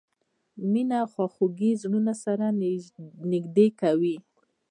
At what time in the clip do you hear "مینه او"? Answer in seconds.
0.71-1.07